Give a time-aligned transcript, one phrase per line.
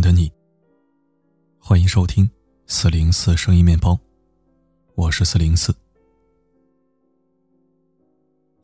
[0.00, 0.30] 的你，
[1.58, 2.28] 欢迎收听
[2.66, 3.98] 四零四声音面包，
[4.94, 5.74] 我是四零四。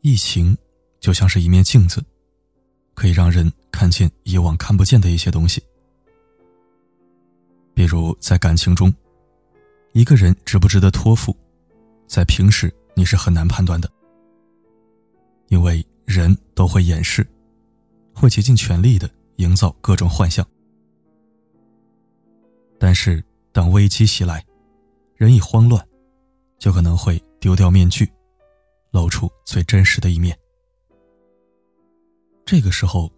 [0.01, 0.55] 疫情
[0.99, 2.03] 就像是一面镜子，
[2.93, 5.61] 可以让人看见以往看不见的一些东西。
[7.73, 8.93] 比如在感情中，
[9.93, 11.35] 一个人值不值得托付，
[12.07, 13.89] 在平时你是很难判断的，
[15.47, 17.25] 因为人都会掩饰，
[18.13, 20.47] 会竭尽全力的营造各种幻象。
[22.85, 23.23] 但是，
[23.53, 24.43] 当危机袭来，
[25.15, 25.81] 人一慌乱，
[26.59, 28.11] 就可能会丢掉面具，
[28.91, 30.37] 露出最真实的一面。
[32.43, 33.09] 这个时候，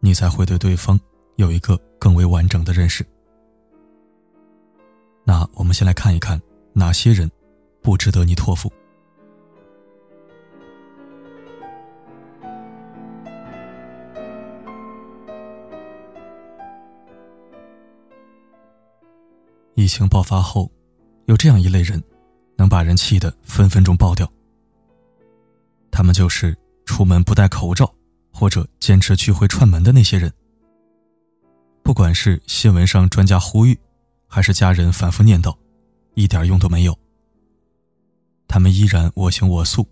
[0.00, 0.98] 你才会对对方
[1.36, 3.06] 有一个更为完整的认识。
[5.22, 6.42] 那我们先来看一看
[6.72, 7.30] 哪些人
[7.80, 8.68] 不值得你托付。
[19.84, 20.72] 疫情爆发后，
[21.26, 22.02] 有这样一类人，
[22.56, 24.26] 能把人气得分分钟爆掉。
[25.90, 27.94] 他们就是出门不戴口罩
[28.32, 30.32] 或者坚持聚会串门的那些人。
[31.82, 33.78] 不管是新闻上专家呼吁，
[34.26, 35.54] 还是家人反复念叨，
[36.14, 36.98] 一点用都没有。
[38.48, 39.86] 他们依然我行我素，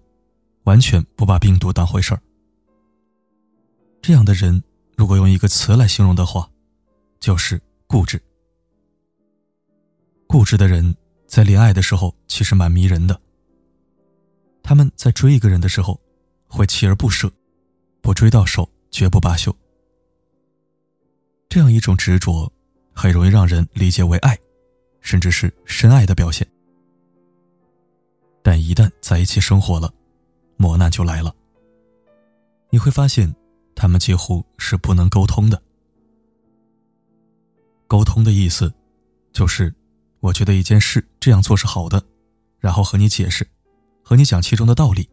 [0.65, 2.23] 完全不把病毒当回事儿。
[4.01, 4.63] 这样的人，
[4.97, 6.49] 如果用一个词来形容的话，
[7.21, 8.19] 就是固执。
[10.33, 13.21] 固执的人在恋爱的时候其实蛮迷人的。
[14.63, 16.01] 他们在追一个人的时候，
[16.49, 17.31] 会锲而不舍，
[18.01, 19.55] 不追到手绝不罢休。
[21.51, 22.51] 这样一种执着，
[22.95, 24.35] 很容易让人理解为爱，
[25.03, 26.49] 甚至是深爱的表现。
[28.43, 29.93] 但一旦在一起生活了，
[30.57, 31.31] 磨难就来了。
[32.71, 33.31] 你会发现，
[33.75, 35.63] 他们几乎是不能沟通的。
[37.87, 38.73] 沟通的意思，
[39.31, 39.71] 就是。
[40.23, 42.01] 我觉得一件事这样做是好的，
[42.61, 43.45] 然后和你解释，
[44.05, 45.11] 和你讲其中的道理。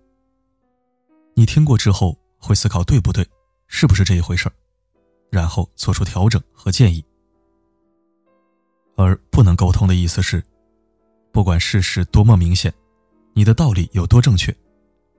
[1.34, 3.28] 你听过之后会思考对不对，
[3.68, 4.53] 是不是这一回事儿，
[5.31, 7.03] 然后做出调整和建议。
[8.96, 10.44] 而不能沟通的意思是，
[11.31, 12.72] 不管事实多么明显，
[13.34, 14.56] 你的道理有多正确，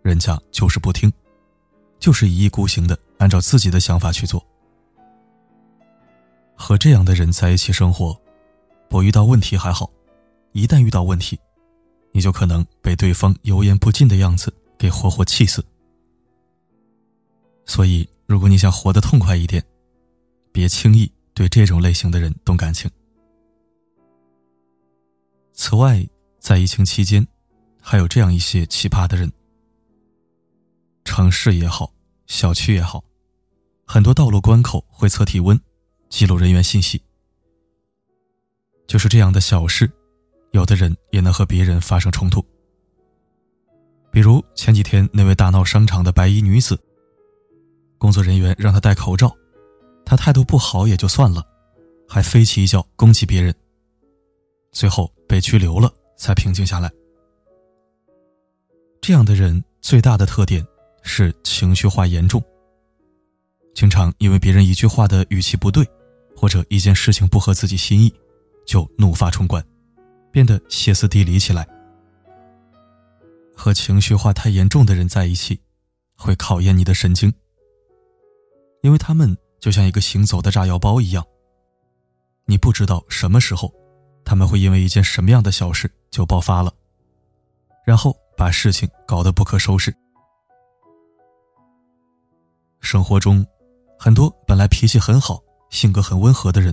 [0.02, 1.12] 人家就是不听，
[1.98, 4.40] 就是一意孤行的按照自己的想法去做。
[6.54, 8.16] 和这样的人在一起生活。
[8.90, 9.88] 不遇到问题还好，
[10.50, 11.38] 一旦遇到问题，
[12.10, 15.64] 你就可能被对方油盐不进的样子给活活气死。
[17.64, 19.64] 所以，如果你想活得痛快一点，
[20.50, 22.90] 别轻易对这种类型的人动感情。
[25.52, 26.04] 此外，
[26.40, 27.24] 在疫情期间，
[27.80, 29.30] 还有这样一些奇葩的人：
[31.04, 31.92] 城市也好，
[32.26, 33.04] 小区也好，
[33.86, 35.58] 很多道路关口会测体温，
[36.08, 37.00] 记录人员信息。
[38.90, 39.88] 就是这样的小事，
[40.50, 42.44] 有的人也能和别人发生冲突。
[44.10, 46.76] 比如前几天那位大闹商场的白衣女子，
[47.98, 49.32] 工作人员让她戴口罩，
[50.04, 51.46] 她态度不好也就算了，
[52.08, 53.54] 还飞起一脚攻击别人，
[54.72, 56.90] 最后被拘留了才平静下来。
[59.00, 60.66] 这样的人最大的特点
[61.04, 62.42] 是情绪化严重，
[63.72, 65.88] 经常因为别人一句话的语气不对，
[66.36, 68.12] 或者一件事情不合自己心意。
[68.70, 69.60] 就怒发冲冠，
[70.30, 71.66] 变得歇斯底里起来。
[73.52, 75.60] 和情绪化太严重的人在一起，
[76.16, 77.34] 会考验你的神经，
[78.82, 81.26] 因为他们就像一个行走的炸药包一样。
[82.44, 83.74] 你不知道什么时候，
[84.24, 86.72] 他们会因为一件什么样的小事就爆发了，
[87.84, 89.92] 然后把事情搞得不可收拾。
[92.80, 93.44] 生活中，
[93.98, 96.72] 很多本来脾气很好、性格很温和的人。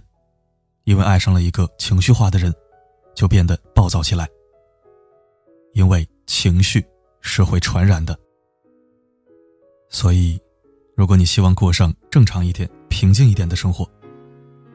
[0.87, 2.53] 因为爱上了一个情绪化的人，
[3.13, 4.25] 就变得暴躁起来。
[5.73, 6.83] 因为情绪
[7.19, 8.17] 是会传染的，
[9.89, 10.39] 所以，
[10.95, 13.85] 如果你希望过上正常一点、平静一点的生活，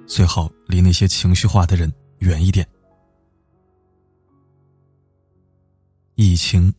[0.07, 2.69] 最好离那些情绪化的人远一点。
[6.15, 6.73] 疫情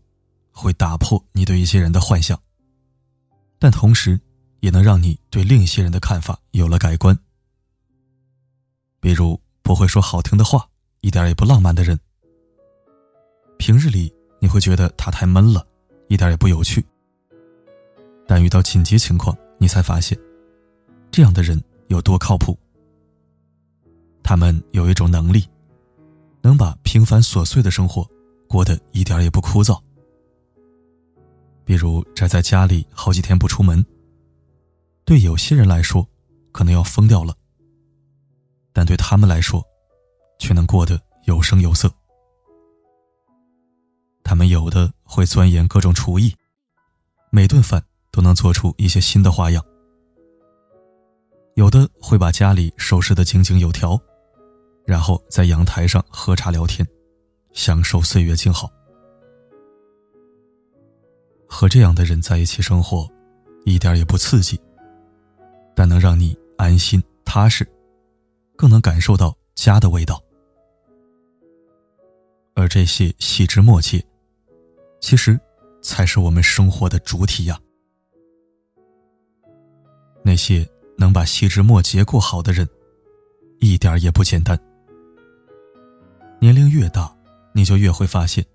[0.52, 2.40] 会打破你对一些人的幻想，
[3.58, 4.22] 但同时
[4.60, 7.18] 也能让你对另一些人的看法有了改观。
[9.04, 10.66] 比如不会说好听的话，
[11.02, 12.00] 一点也不浪漫的人。
[13.58, 14.10] 平日里
[14.40, 15.68] 你会觉得他太闷了，
[16.08, 16.82] 一点也不有趣。
[18.26, 20.18] 但遇到紧急情况，你才发现，
[21.12, 22.58] 这样的人有多靠谱。
[24.24, 25.46] 他们有一种能力，
[26.42, 28.10] 能把平凡琐碎的生活
[28.48, 29.78] 过得一点也不枯燥。
[31.66, 33.86] 比如宅在家里好几天不出门，
[35.04, 36.08] 对有些人来说，
[36.54, 37.36] 可能要疯掉了。
[38.74, 39.64] 但对他们来说，
[40.40, 41.90] 却能过得有声有色。
[44.24, 46.34] 他们有的会钻研各种厨艺，
[47.30, 49.62] 每顿饭都能做出一些新的花样；
[51.56, 54.00] 有的会把家里收拾得井井有条，
[54.86, 56.88] 然后在阳台上喝茶聊天，
[57.52, 58.70] 享受岁月静好。
[61.46, 63.08] 和这样的人在一起生活，
[63.66, 64.60] 一点也不刺激，
[65.76, 67.68] 但能让你安心踏实，
[68.56, 70.22] 更能感受到家的味道。
[72.56, 74.04] 而这些细枝末节，
[75.00, 75.40] 其实
[75.82, 77.60] 才是我们生活的主体呀。
[80.24, 80.68] 那些
[80.98, 82.68] 能把细枝末节过好的人，
[83.60, 84.58] 一点也不简单。
[86.40, 87.16] 年龄越大，
[87.54, 88.46] 你就越会发现，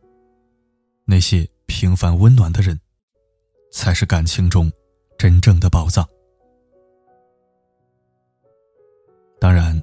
[1.05, 2.79] 那些平凡温暖的人。
[3.71, 4.73] 才是感情中
[5.19, 6.03] 真正的宝藏。
[9.39, 9.79] 当然，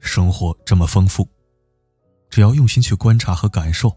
[0.00, 1.28] 生活这么丰富，
[2.28, 3.96] 只要用心去观察和感受，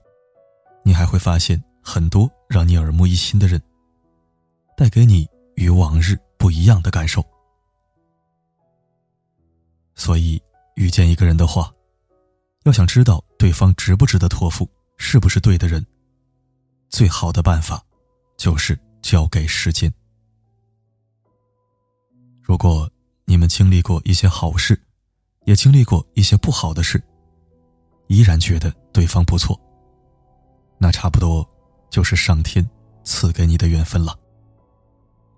[0.84, 3.62] 你还会发现很多让你耳目一新的人，
[4.78, 7.24] 带给你与往日不一样的感受。
[9.96, 10.42] 所以，
[10.76, 11.74] 遇见一个人的话，
[12.64, 15.86] 要想知道对方值不值得托付，是不是对的人，
[16.90, 17.84] 最好的办法
[18.38, 18.80] 就是。
[19.04, 19.94] 交给时间。
[22.42, 22.90] 如果
[23.26, 24.82] 你们经历过一些好事，
[25.46, 27.02] 也经历过一些不好的事，
[28.08, 29.60] 依然觉得对方不错，
[30.78, 31.48] 那差不多
[31.90, 32.68] 就是上天
[33.04, 34.18] 赐给你的缘分了。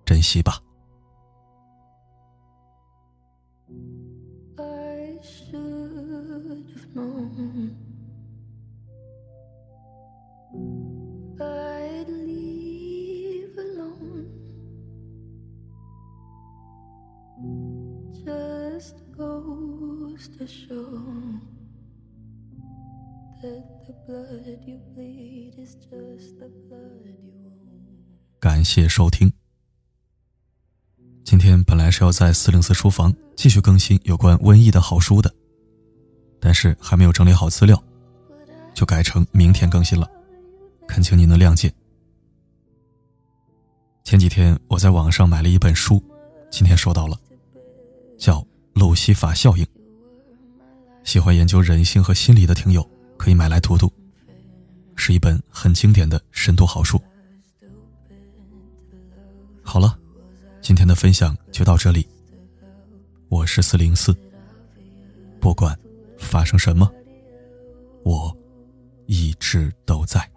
[0.06, 0.62] 珍惜吧。
[28.41, 29.31] 感谢收听。
[31.23, 35.33] 今天本来是要在四零四书房继续更新有关瘟疫的好书的，
[36.41, 37.81] 但是还没有整理好资料，
[38.73, 40.09] 就改成明天更新了，
[40.85, 41.73] 恳请您能谅解。
[44.03, 46.03] 前几天我在网上买了一本书，
[46.51, 47.17] 今天收到了，
[48.17, 48.41] 叫
[48.73, 49.63] 《路西法效应》。
[51.06, 52.86] 喜欢研究人性和心理的听友
[53.16, 53.94] 可以买来读读，
[54.96, 57.00] 是一本很经典的深度好书。
[59.62, 59.98] 好了，
[60.62, 62.06] 今天的分享就到这里。
[63.30, 64.18] 我是四零四，
[65.40, 65.78] 不管
[66.18, 66.92] 发生什么，
[68.04, 68.36] 我
[69.06, 70.28] 一直都在。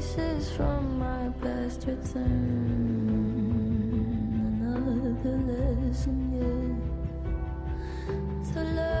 [0.00, 2.24] Faces from my past return.
[4.62, 6.74] Another lesson, yeah.
[8.52, 8.97] To love.